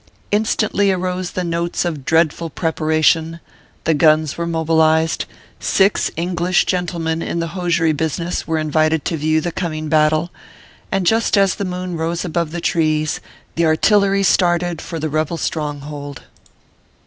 Instantly 0.31 0.89
arose 0.91 1.29
the 1.33 1.43
notes 1.43 1.85
of 1.85 2.05
dreadful 2.05 2.49
preparation; 2.49 3.39
the 3.83 3.93
guns 3.93 4.35
were 4.35 4.47
mobilized, 4.47 5.25
six 5.59 6.09
English 6.17 6.65
gentlemen 6.65 7.21
in 7.21 7.37
the 7.37 7.49
hosiery 7.49 7.91
business 7.93 8.47
were 8.47 8.57
invited 8.57 9.05
to 9.05 9.15
view 9.15 9.39
the 9.41 9.51
coming 9.51 9.89
battle, 9.89 10.31
and 10.91 11.05
just 11.05 11.37
as 11.37 11.53
the 11.53 11.65
moon 11.65 11.95
rose 11.97 12.25
above 12.25 12.49
the 12.49 12.61
trees, 12.61 13.19
the 13.53 13.65
artillery 13.67 14.23
started 14.23 14.81
for 14.81 14.97
the 14.97 15.07
rebel 15.07 15.37
stronghold. 15.37 16.23